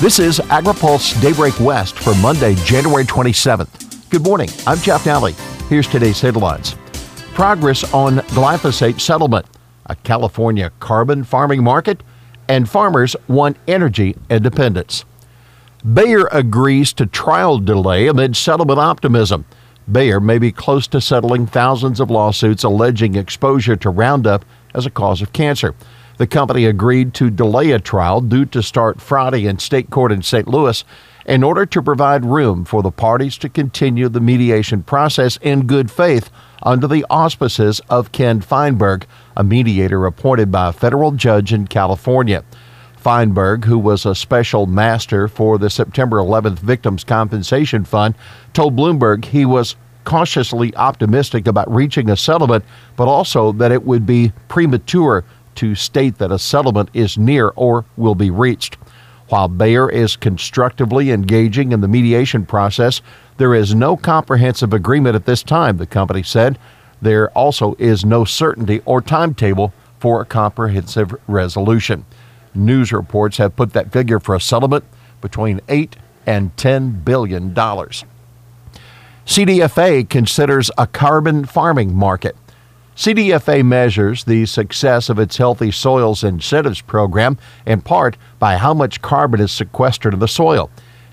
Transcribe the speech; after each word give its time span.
This 0.00 0.20
is 0.20 0.38
AgriPulse 0.38 1.20
Daybreak 1.20 1.58
West 1.58 1.98
for 1.98 2.14
Monday, 2.22 2.54
January 2.64 3.02
27th. 3.02 4.08
Good 4.10 4.22
morning. 4.22 4.48
I'm 4.64 4.78
Jeff 4.78 5.02
Nalley. 5.02 5.32
Here's 5.68 5.88
today's 5.88 6.20
headlines. 6.20 6.76
Progress 7.34 7.82
on 7.92 8.18
glyphosate 8.28 9.00
settlement, 9.00 9.46
a 9.86 9.96
California 9.96 10.70
carbon 10.78 11.24
farming 11.24 11.64
market, 11.64 12.04
and 12.48 12.70
farmers 12.70 13.16
want 13.26 13.56
energy 13.66 14.14
independence. 14.30 15.04
Bayer 15.92 16.28
agrees 16.30 16.92
to 16.92 17.04
trial 17.04 17.58
delay 17.58 18.06
amid 18.06 18.36
settlement 18.36 18.78
optimism. 18.78 19.46
Bayer 19.90 20.20
may 20.20 20.38
be 20.38 20.52
close 20.52 20.86
to 20.86 21.00
settling 21.00 21.44
thousands 21.44 21.98
of 21.98 22.08
lawsuits 22.08 22.62
alleging 22.62 23.16
exposure 23.16 23.74
to 23.74 23.90
Roundup 23.90 24.44
as 24.76 24.86
a 24.86 24.90
cause 24.90 25.20
of 25.20 25.32
cancer. 25.32 25.74
The 26.18 26.26
company 26.26 26.64
agreed 26.64 27.14
to 27.14 27.30
delay 27.30 27.70
a 27.70 27.78
trial 27.78 28.20
due 28.20 28.44
to 28.46 28.60
start 28.60 29.00
Friday 29.00 29.46
in 29.46 29.60
state 29.60 29.88
court 29.88 30.10
in 30.10 30.22
St. 30.22 30.48
Louis 30.48 30.84
in 31.24 31.44
order 31.44 31.64
to 31.66 31.80
provide 31.80 32.24
room 32.24 32.64
for 32.64 32.82
the 32.82 32.90
parties 32.90 33.38
to 33.38 33.48
continue 33.48 34.08
the 34.08 34.20
mediation 34.20 34.82
process 34.82 35.38
in 35.42 35.68
good 35.68 35.92
faith 35.92 36.28
under 36.64 36.88
the 36.88 37.06
auspices 37.08 37.80
of 37.88 38.10
Ken 38.10 38.40
Feinberg, 38.40 39.06
a 39.36 39.44
mediator 39.44 40.06
appointed 40.06 40.50
by 40.50 40.70
a 40.70 40.72
federal 40.72 41.12
judge 41.12 41.52
in 41.52 41.68
California. 41.68 42.42
Feinberg, 42.96 43.64
who 43.64 43.78
was 43.78 44.04
a 44.04 44.12
special 44.12 44.66
master 44.66 45.28
for 45.28 45.56
the 45.56 45.70
September 45.70 46.16
11th 46.16 46.58
Victims 46.58 47.04
Compensation 47.04 47.84
Fund, 47.84 48.16
told 48.54 48.74
Bloomberg 48.74 49.24
he 49.24 49.44
was 49.44 49.76
cautiously 50.02 50.74
optimistic 50.74 51.46
about 51.46 51.72
reaching 51.72 52.10
a 52.10 52.16
settlement, 52.16 52.64
but 52.96 53.06
also 53.06 53.52
that 53.52 53.70
it 53.70 53.84
would 53.84 54.04
be 54.04 54.32
premature 54.48 55.22
to 55.58 55.74
state 55.74 56.18
that 56.18 56.30
a 56.30 56.38
settlement 56.38 56.88
is 56.94 57.18
near 57.18 57.48
or 57.56 57.84
will 57.96 58.14
be 58.14 58.30
reached. 58.30 58.76
While 59.28 59.48
Bayer 59.48 59.90
is 59.90 60.14
constructively 60.14 61.10
engaging 61.10 61.72
in 61.72 61.80
the 61.80 61.88
mediation 61.88 62.46
process, 62.46 63.02
there 63.38 63.54
is 63.54 63.74
no 63.74 63.96
comprehensive 63.96 64.72
agreement 64.72 65.16
at 65.16 65.26
this 65.26 65.42
time, 65.42 65.76
the 65.76 65.86
company 65.86 66.22
said. 66.22 66.58
There 67.02 67.30
also 67.30 67.74
is 67.76 68.04
no 68.04 68.24
certainty 68.24 68.80
or 68.84 69.02
timetable 69.02 69.72
for 69.98 70.20
a 70.20 70.24
comprehensive 70.24 71.12
resolution. 71.26 72.04
News 72.54 72.92
reports 72.92 73.38
have 73.38 73.56
put 73.56 73.72
that 73.72 73.92
figure 73.92 74.20
for 74.20 74.36
a 74.36 74.40
settlement 74.40 74.84
between 75.20 75.60
8 75.68 75.96
and 76.24 76.56
10 76.56 77.00
billion 77.00 77.52
dollars. 77.52 78.04
CDFA 79.26 80.08
considers 80.08 80.70
a 80.78 80.86
carbon 80.86 81.44
farming 81.44 81.94
market. 81.94 82.36
CDFA 82.98 83.64
measures 83.64 84.24
the 84.24 84.44
success 84.44 85.08
of 85.08 85.20
its 85.20 85.36
Healthy 85.36 85.70
Soils 85.70 86.24
Incentives 86.24 86.80
program 86.80 87.38
in 87.64 87.80
part 87.80 88.16
by 88.40 88.56
how 88.56 88.74
much 88.74 89.00
carbon 89.00 89.40
is 89.40 89.52
sequestered 89.52 90.14
in 90.14 90.18
the 90.18 90.26
soil. 90.26 90.68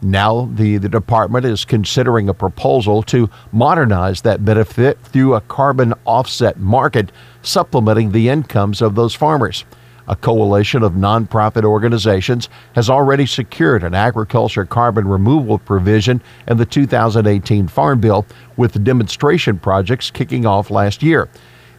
Now, 0.00 0.48
the, 0.54 0.78
the 0.78 0.88
department 0.88 1.44
is 1.44 1.66
considering 1.66 2.30
a 2.30 2.34
proposal 2.34 3.02
to 3.02 3.28
modernize 3.52 4.22
that 4.22 4.42
benefit 4.42 4.98
through 5.02 5.34
a 5.34 5.42
carbon 5.42 5.92
offset 6.06 6.58
market, 6.58 7.12
supplementing 7.42 8.12
the 8.12 8.30
incomes 8.30 8.80
of 8.80 8.94
those 8.94 9.14
farmers 9.14 9.66
a 10.08 10.16
coalition 10.16 10.84
of 10.84 10.92
nonprofit 10.92 11.64
organizations 11.64 12.48
has 12.74 12.88
already 12.88 13.26
secured 13.26 13.82
an 13.82 13.92
agriculture 13.92 14.64
carbon 14.64 15.08
removal 15.08 15.58
provision 15.58 16.22
in 16.46 16.56
the 16.56 16.64
2018 16.64 17.66
Farm 17.66 18.00
Bill, 18.00 18.24
with 18.56 18.84
demonstration 18.84 19.58
projects 19.58 20.10
kicking 20.10 20.46
off 20.46 20.70
last 20.70 21.02
year. 21.02 21.28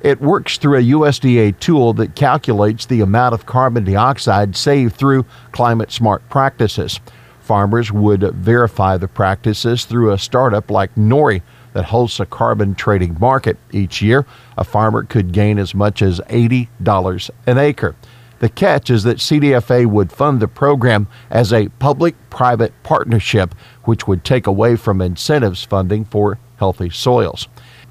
It 0.01 0.21
works 0.21 0.57
through 0.57 0.77
a 0.77 0.83
USDA 0.83 1.59
tool 1.59 1.93
that 1.93 2.15
calculates 2.15 2.85
the 2.85 3.01
amount 3.01 3.33
of 3.33 3.45
carbon 3.45 3.83
dioxide 3.83 4.55
saved 4.55 4.95
through 4.95 5.25
climate 5.51 5.91
smart 5.91 6.27
practices. 6.29 6.99
Farmers 7.39 7.91
would 7.91 8.21
verify 8.33 8.97
the 8.97 9.07
practices 9.07 9.85
through 9.85 10.11
a 10.11 10.17
startup 10.17 10.69
like 10.69 10.93
Nori 10.95 11.41
that 11.73 11.85
hosts 11.85 12.19
a 12.19 12.25
carbon 12.25 12.75
trading 12.75 13.17
market. 13.19 13.57
Each 13.71 14.01
year, 14.01 14.25
a 14.57 14.63
farmer 14.63 15.03
could 15.03 15.31
gain 15.31 15.57
as 15.57 15.73
much 15.73 16.01
as 16.01 16.19
$80 16.21 17.29
an 17.45 17.57
acre. 17.57 17.95
The 18.39 18.49
catch 18.49 18.89
is 18.89 19.03
that 19.03 19.17
CDFA 19.17 19.87
would 19.87 20.11
fund 20.11 20.39
the 20.39 20.47
program 20.47 21.07
as 21.31 21.51
a 21.51 21.69
public 21.79 22.15
private 22.29 22.73
partnership, 22.83 23.55
which 23.85 24.07
would 24.07 24.23
take 24.23 24.45
away 24.45 24.75
from 24.75 25.01
incentives 25.01 25.63
funding 25.63 26.05
for 26.05 26.37
healthy 26.57 26.89
soils. 26.89 27.47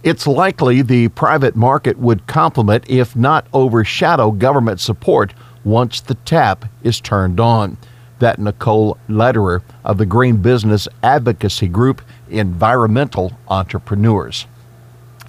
It's 0.07 0.25
likely 0.25 0.83
the 0.83 1.09
private 1.09 1.57
market 1.57 1.99
would 1.99 2.29
complement, 2.29 2.89
if 2.89 3.17
not 3.17 3.49
overshadow, 3.53 4.31
government 4.31 4.79
support 4.79 5.35
once 5.65 6.01
the 6.01 6.15
tap 6.15 6.65
is 6.85 7.01
turned 7.01 7.41
on. 7.41 7.77
That 8.21 8.39
Nicole 8.39 8.99
Lederer 9.09 9.65
of 9.85 9.99
the 9.99 10.07
Green 10.07 10.37
Business 10.37 10.87
Advocacy 11.03 11.67
Group 11.67 12.03
Environmental 12.31 13.37
Entrepreneurs. 13.49 14.47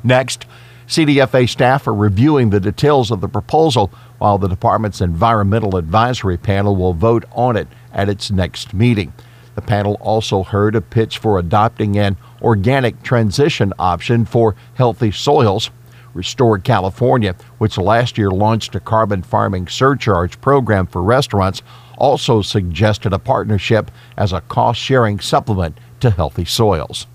Next, 0.04 0.46
CDFA 0.88 1.50
staff 1.50 1.88
are 1.88 1.94
reviewing 1.96 2.52
the 2.52 2.60
details 2.60 3.10
of 3.10 3.20
the 3.20 3.28
proposal 3.28 3.92
while 4.20 4.38
the 4.38 4.48
department's 4.48 5.02
environmental 5.02 5.76
advisory 5.76 6.38
panel 6.38 6.76
will 6.76 6.94
vote 6.94 7.26
on 7.32 7.58
it 7.58 7.68
at 7.92 8.10
its 8.10 8.30
next 8.30 8.76
meeting. 8.76 9.12
The 9.56 9.64
panel 9.64 9.98
also 10.02 10.44
heard 10.44 10.76
a 10.76 10.82
pitch 10.82 11.18
for 11.18 11.40
adopting 11.40 11.98
an 11.98 12.16
organic 12.42 13.02
transition 13.04 13.74
option 13.80 14.26
for 14.26 14.56
healthy 14.76 15.12
soils. 15.12 15.70
Restore 16.14 16.58
California, 16.60 17.36
which 17.60 17.78
last 17.78 18.18
year 18.18 18.32
launched 18.32 18.74
a 18.74 18.80
carbon 18.80 19.22
farming 19.22 19.68
surcharge 19.68 20.40
program 20.42 20.88
for 20.88 21.04
restaurants, 21.04 21.62
also 21.98 22.42
suggested 22.42 23.14
a 23.14 23.20
partnership 23.20 23.92
as 24.18 24.34
a 24.34 24.42
cost 24.42 24.80
sharing 24.80 25.20
supplement 25.20 25.78
to 26.00 26.10
healthy 26.10 26.46
soils. 26.46 27.06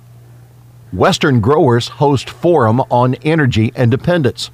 Western 0.93 1.41
growers 1.41 1.89
host 1.89 2.29
forum 2.29 2.81
on 2.91 3.15
energy 3.23 3.73
independence. 3.75 4.51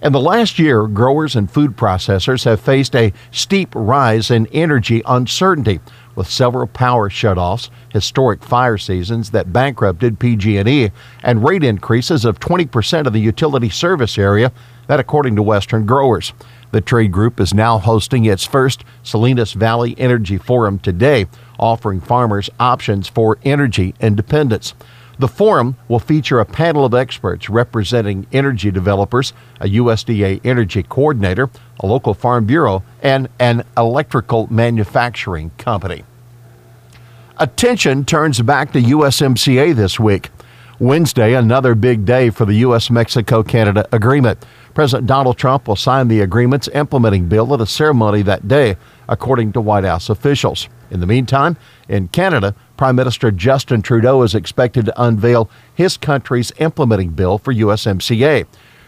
In 0.00 0.12
the 0.12 0.20
last 0.20 0.60
year, 0.60 0.86
growers 0.86 1.34
and 1.34 1.50
food 1.50 1.76
processors 1.76 2.44
have 2.44 2.60
faced 2.60 2.94
a 2.94 3.12
steep 3.32 3.70
rise 3.74 4.30
in 4.30 4.46
energy 4.48 5.02
uncertainty 5.04 5.80
with 6.14 6.30
several 6.30 6.68
power 6.68 7.10
shutoffs, 7.10 7.68
historic 7.92 8.44
fire 8.44 8.78
seasons 8.78 9.30
that 9.32 9.52
bankrupted 9.52 10.20
PG&E, 10.20 10.92
and 11.24 11.44
rate 11.44 11.64
increases 11.64 12.24
of 12.24 12.38
20% 12.38 13.08
of 13.08 13.12
the 13.12 13.18
utility 13.18 13.68
service 13.70 14.18
area, 14.18 14.52
that 14.86 15.00
according 15.00 15.34
to 15.34 15.42
Western 15.42 15.84
growers. 15.84 16.32
The 16.70 16.80
trade 16.80 17.10
group 17.10 17.40
is 17.40 17.52
now 17.52 17.78
hosting 17.78 18.24
its 18.24 18.44
first 18.44 18.84
Salinas 19.02 19.52
Valley 19.52 19.96
Energy 19.98 20.38
Forum 20.38 20.78
today, 20.78 21.26
offering 21.58 22.00
farmers 22.00 22.48
options 22.60 23.08
for 23.08 23.36
energy 23.44 23.96
independence. 23.98 24.74
The 25.18 25.28
forum 25.28 25.76
will 25.88 25.98
feature 25.98 26.38
a 26.38 26.44
panel 26.44 26.84
of 26.84 26.94
experts 26.94 27.50
representing 27.50 28.26
energy 28.32 28.70
developers, 28.70 29.32
a 29.60 29.66
USDA 29.66 30.40
energy 30.44 30.84
coordinator, 30.84 31.50
a 31.80 31.86
local 31.86 32.14
farm 32.14 32.44
bureau, 32.44 32.84
and 33.02 33.28
an 33.40 33.64
electrical 33.76 34.46
manufacturing 34.52 35.50
company. 35.58 36.04
Attention 37.36 38.04
turns 38.04 38.40
back 38.42 38.72
to 38.72 38.80
USMCA 38.80 39.74
this 39.74 39.98
week. 39.98 40.30
Wednesday, 40.80 41.34
another 41.34 41.74
big 41.74 42.04
day 42.04 42.30
for 42.30 42.44
the 42.44 42.54
U.S. 42.54 42.88
Mexico 42.88 43.42
Canada 43.42 43.88
agreement. 43.90 44.44
President 44.74 45.08
Donald 45.08 45.36
Trump 45.36 45.66
will 45.66 45.74
sign 45.74 46.06
the 46.06 46.20
agreement's 46.20 46.68
implementing 46.68 47.28
bill 47.28 47.52
at 47.52 47.60
a 47.60 47.66
ceremony 47.66 48.22
that 48.22 48.46
day, 48.46 48.76
according 49.08 49.50
to 49.52 49.60
White 49.60 49.82
House 49.82 50.08
officials. 50.08 50.68
In 50.92 51.00
the 51.00 51.06
meantime, 51.06 51.56
in 51.88 52.06
Canada, 52.06 52.54
Prime 52.76 52.94
Minister 52.94 53.32
Justin 53.32 53.82
Trudeau 53.82 54.22
is 54.22 54.36
expected 54.36 54.84
to 54.84 55.02
unveil 55.02 55.50
his 55.74 55.96
country's 55.96 56.52
implementing 56.58 57.10
bill 57.10 57.38
for 57.38 57.52
USMCA. 57.52 58.46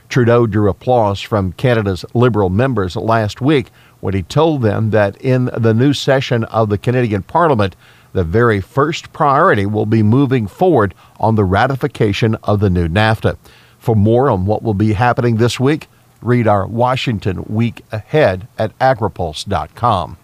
Trudeau 0.09 0.47
drew 0.47 0.71
applause 0.71 1.21
from 1.21 1.53
Canada's 1.55 2.05
Liberal 2.15 2.51
members 2.51 2.95
last 2.95 3.41
week 3.41 3.67
when 3.99 4.15
he 4.15 4.23
told 4.23 4.63
them 4.63 4.91
that 4.91 5.21
in 5.21 5.51
the 5.57 5.75
new 5.75 5.93
session 5.93 6.45
of 6.45 6.69
the 6.69 6.79
Canadian 6.79 7.25
Parliament, 7.25 7.75
the 8.13 8.25
very 8.25 8.61
first 8.61 9.13
priority 9.13 9.67
will 9.67 9.87
be 9.87 10.03
moving 10.03 10.47
forward 10.47 10.95
on 11.19 11.35
the 11.35 11.45
ratification 11.45 12.37
of 12.43 12.61
the 12.61 12.71
new 12.71 12.89
NAFTA. 12.89 13.37
For 13.79 13.95
more 13.95 14.31
on 14.31 14.47
what 14.47 14.63
will 14.63 14.75
be 14.75 14.93
happening 14.93 15.37
this 15.37 15.59
week, 15.59 15.89
read 16.21 16.47
our 16.47 16.67
Washington 16.67 17.45
Week 17.45 17.83
Ahead 17.93 18.47
at 18.59 18.79
agripulse.com. 18.79 20.17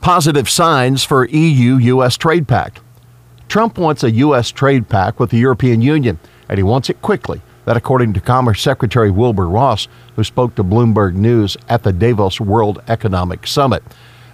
Positive 0.00 0.48
signs 0.48 1.04
for 1.04 1.26
EU 1.26 1.76
US 1.76 2.16
trade 2.16 2.48
pact. 2.48 2.80
Trump 3.48 3.78
wants 3.78 4.04
a 4.04 4.10
U.S. 4.12 4.50
trade 4.50 4.88
pact 4.88 5.18
with 5.18 5.30
the 5.30 5.38
European 5.38 5.82
Union, 5.82 6.18
and 6.48 6.56
he 6.56 6.62
wants 6.62 6.88
it 6.88 7.02
quickly. 7.02 7.40
That, 7.64 7.76
according 7.76 8.14
to 8.14 8.20
Commerce 8.20 8.62
Secretary 8.62 9.10
Wilbur 9.10 9.48
Ross, 9.48 9.88
who 10.16 10.24
spoke 10.24 10.54
to 10.54 10.64
Bloomberg 10.64 11.14
News 11.14 11.56
at 11.68 11.82
the 11.82 11.92
Davos 11.92 12.40
World 12.40 12.82
Economic 12.88 13.46
Summit. 13.46 13.82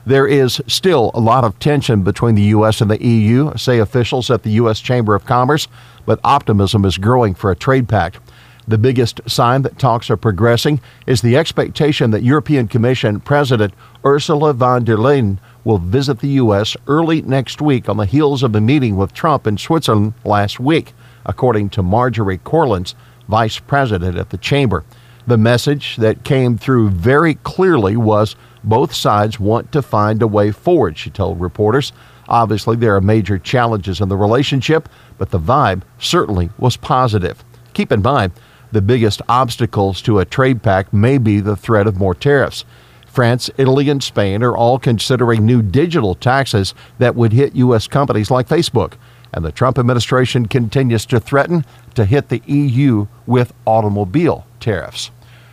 There 0.06 0.28
is 0.28 0.62
still 0.68 1.10
a 1.14 1.20
lot 1.20 1.42
of 1.42 1.58
tension 1.58 2.04
between 2.04 2.36
the 2.36 2.42
U.S. 2.54 2.80
and 2.80 2.88
the 2.88 3.04
EU, 3.04 3.52
say 3.56 3.80
officials 3.80 4.30
at 4.30 4.44
the 4.44 4.52
U.S. 4.52 4.78
Chamber 4.78 5.16
of 5.16 5.24
Commerce, 5.24 5.66
but 6.06 6.20
optimism 6.22 6.84
is 6.84 6.96
growing 6.96 7.34
for 7.34 7.50
a 7.50 7.56
trade 7.56 7.88
pact. 7.88 8.20
The 8.68 8.78
biggest 8.78 9.20
sign 9.26 9.62
that 9.62 9.80
talks 9.80 10.08
are 10.08 10.16
progressing 10.16 10.80
is 11.08 11.22
the 11.22 11.36
expectation 11.36 12.12
that 12.12 12.22
European 12.22 12.68
Commission 12.68 13.18
President 13.18 13.74
Ursula 14.04 14.52
von 14.52 14.84
der 14.84 14.96
Leyen 14.96 15.38
will 15.64 15.78
visit 15.78 16.20
the 16.20 16.28
U.S. 16.28 16.76
early 16.86 17.20
next 17.22 17.60
week 17.60 17.88
on 17.88 17.96
the 17.96 18.06
heels 18.06 18.44
of 18.44 18.54
a 18.54 18.60
meeting 18.60 18.96
with 18.96 19.12
Trump 19.12 19.44
in 19.44 19.58
Switzerland 19.58 20.14
last 20.24 20.60
week, 20.60 20.94
according 21.24 21.68
to 21.70 21.82
Marjorie 21.82 22.38
Chorlins, 22.38 22.94
vice 23.28 23.58
president 23.58 24.16
at 24.16 24.30
the 24.30 24.38
chamber. 24.38 24.84
The 25.28 25.36
message 25.36 25.96
that 25.96 26.22
came 26.22 26.56
through 26.56 26.90
very 26.90 27.34
clearly 27.34 27.96
was 27.96 28.36
both 28.62 28.94
sides 28.94 29.40
want 29.40 29.72
to 29.72 29.82
find 29.82 30.22
a 30.22 30.26
way 30.28 30.52
forward, 30.52 30.96
she 30.96 31.10
told 31.10 31.40
reporters. 31.40 31.92
Obviously, 32.28 32.76
there 32.76 32.94
are 32.94 33.00
major 33.00 33.36
challenges 33.36 34.00
in 34.00 34.08
the 34.08 34.16
relationship, 34.16 34.88
but 35.18 35.30
the 35.30 35.40
vibe 35.40 35.82
certainly 35.98 36.50
was 36.58 36.76
positive. 36.76 37.44
Keep 37.74 37.90
in 37.90 38.02
mind, 38.02 38.32
the 38.70 38.80
biggest 38.80 39.20
obstacles 39.28 40.00
to 40.02 40.20
a 40.20 40.24
trade 40.24 40.62
pact 40.62 40.92
may 40.92 41.18
be 41.18 41.40
the 41.40 41.56
threat 41.56 41.88
of 41.88 41.96
more 41.96 42.14
tariffs. 42.14 42.64
France, 43.06 43.50
Italy, 43.56 43.88
and 43.88 44.04
Spain 44.04 44.44
are 44.44 44.56
all 44.56 44.78
considering 44.78 45.44
new 45.44 45.60
digital 45.60 46.14
taxes 46.14 46.72
that 46.98 47.16
would 47.16 47.32
hit 47.32 47.56
U.S. 47.56 47.88
companies 47.88 48.30
like 48.30 48.46
Facebook. 48.46 48.92
And 49.32 49.44
the 49.44 49.50
Trump 49.50 49.76
administration 49.76 50.46
continues 50.46 51.04
to 51.06 51.18
threaten 51.18 51.64
to 51.94 52.04
hit 52.04 52.28
the 52.28 52.42
EU 52.46 53.06
with 53.26 53.52
automobile 53.66 54.46
tariffs. 54.60 55.10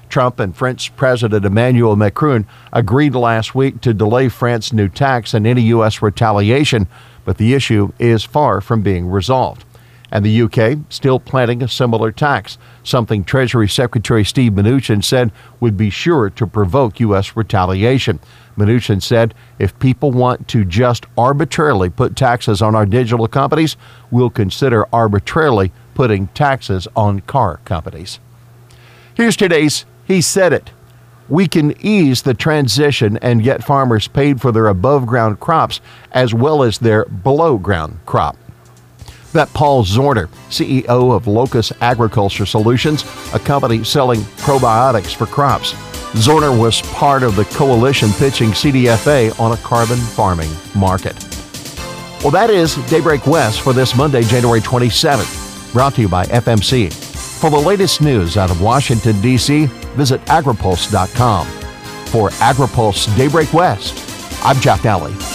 Trump 0.10 0.40
and 0.40 0.56
French 0.56 0.96
President 0.96 1.46
Emmanuel 1.46 1.96
Macron 1.96 2.46
agreed 2.72 3.16
last 3.16 3.56
week 3.56 3.82
to 3.82 3.94
delay 3.94 4.30
France's 4.30 4.74
new 4.74 4.88
tax 4.88 5.34
and 5.34 5.48
any 5.48 5.64
U.S. 5.64 6.02
retaliation, 6.02 6.88
but 7.26 7.38
the 7.38 7.54
issue 7.54 7.92
is 8.00 8.24
far 8.24 8.62
from 8.62 8.82
being 8.82 9.08
resolved. 9.08 9.66
And 10.12 10.24
the 10.24 10.42
UK 10.44 10.78
still 10.90 11.20
planning 11.20 11.64
a 11.64 11.68
similar 11.68 12.12
tax, 12.12 12.60
something 12.84 13.24
Treasury 13.24 13.68
Secretary 13.68 14.24
Steve 14.24 14.52
Mnuchin 14.52 15.04
said 15.04 15.32
would 15.60 15.76
be 15.76 15.90
sure 15.90 16.30
to 16.30 16.46
provoke 16.46 17.00
U.S. 17.00 17.36
retaliation. 17.36 18.20
Mnuchin 18.56 19.02
said, 19.02 19.34
if 19.58 19.78
people 19.80 20.12
want 20.12 20.48
to 20.50 20.66
just 20.66 21.08
arbitrarily 21.18 21.90
put 21.90 22.16
taxes 22.16 22.62
on 22.62 22.76
our 22.76 22.86
digital 22.86 23.28
companies, 23.28 23.76
we'll 24.12 24.30
consider 24.30 24.86
arbitrarily 24.94 25.72
putting 25.96 26.28
taxes 26.28 26.88
on 26.96 27.22
car 27.22 27.60
companies. 27.66 28.20
Here's 29.16 29.36
today's 29.36 29.86
he 30.06 30.22
said 30.22 30.54
it. 30.54 30.72
We 31.30 31.48
can 31.48 31.74
ease 31.84 32.22
the 32.22 32.34
transition 32.34 33.18
and 33.18 33.44
get 33.44 33.64
farmers 33.64 34.08
paid 34.08 34.42
for 34.42 34.52
their 34.52 34.68
above 34.68 35.06
ground 35.06 35.40
crops 35.40 35.80
as 36.12 36.34
well 36.34 36.64
as 36.64 36.78
their 36.78 37.06
below 37.06 37.58
ground 37.58 38.00
crop. 38.06 38.38
That 39.32 39.52
Paul 39.54 39.84
Zorner, 39.84 40.28
CEO 40.50 41.16
of 41.16 41.26
Locus 41.26 41.72
Agriculture 41.82 42.46
Solutions, 42.46 43.04
a 43.34 43.40
company 43.40 43.84
selling 43.84 44.20
probiotics 44.20 45.16
for 45.16 45.26
crops. 45.26 45.74
Zorner 46.14 46.56
was 46.58 46.82
part 46.92 47.24
of 47.24 47.36
the 47.36 47.46
coalition 47.46 48.12
pitching 48.14 48.50
CDFA 48.50 49.40
on 49.40 49.54
a 49.54 49.58
carbon 49.58 49.98
farming 49.98 50.52
market. 50.76 51.16
Well, 52.22 52.32
that 52.32 52.52
is 52.52 52.76
Daybreak 52.90 53.26
West 53.26 53.62
for 53.62 53.74
this 53.74 53.96
Monday, 53.96 54.22
January 54.24 54.62
27th, 54.62 55.74
brought 55.74 55.96
to 55.96 56.02
you 56.02 56.08
by 56.08 56.26
FMC. 56.26 56.94
For 57.42 57.50
the 57.50 57.58
latest 57.58 58.02
news 58.02 58.38
out 58.38 58.52
of 58.52 58.62
Washington, 58.62 59.20
D.C., 59.20 59.68
visit 59.94 60.22
agripulse.com. 60.26 61.48
For 62.08 62.30
AgriPulse 62.30 63.16
Daybreak 63.18 63.54
West, 63.54 63.96
I'm 64.46 64.60
Jeff 64.60 64.82
Nalley. 64.84 65.33